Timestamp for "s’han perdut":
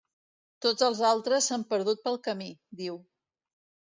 1.51-2.01